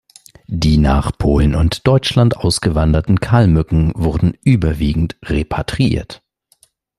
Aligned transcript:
Die 0.47 0.77
nach 0.79 1.15
Polen 1.15 1.53
und 1.53 1.85
Deutschland 1.85 2.35
ausgewanderten 2.35 3.19
Kalmücken 3.19 3.91
wurden 3.93 4.35
überwiegend 4.43 5.15
repatriiert. 5.23 6.23